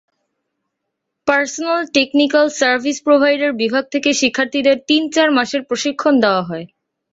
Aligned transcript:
পারসোনার 1.27 1.81
technical 1.95 2.45
service 2.59 2.97
provider 3.05 3.51
বিভাগ 3.61 3.83
থেকে 3.93 4.09
শিক্ষার্থীদের 4.21 4.77
তিন-চার 4.89 5.29
মাসের 5.37 5.61
প্রশিক্ষণ 5.69 6.13
দেওয়া 6.23 6.43
হয়। 6.43 6.65